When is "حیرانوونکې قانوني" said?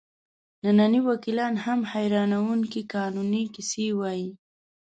1.91-3.43